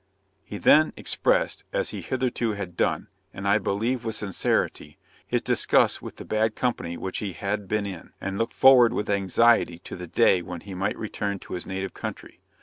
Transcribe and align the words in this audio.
He 0.43 0.57
then 0.57 0.93
expressed, 0.97 1.63
as 1.71 1.89
he 1.91 2.01
hitherto 2.01 2.53
had 2.53 2.75
done 2.75 3.07
(and 3.35 3.47
I 3.47 3.59
believe 3.59 4.03
with 4.03 4.15
sincerity), 4.15 4.97
his 5.27 5.43
disgust 5.43 6.01
with 6.01 6.15
the 6.15 6.25
bad 6.25 6.55
company 6.55 6.97
which 6.97 7.19
he 7.19 7.33
had 7.33 7.67
been 7.67 7.85
in, 7.85 8.11
and 8.19 8.35
looked 8.39 8.53
forward 8.55 8.93
with 8.93 9.11
anxiety 9.11 9.77
to 9.83 9.95
the 9.95 10.07
day 10.07 10.41
when 10.41 10.61
he 10.61 10.73
might 10.73 10.97
return 10.97 11.37
to 11.41 11.53
his 11.53 11.67
native 11.67 11.93
country. 11.93 12.39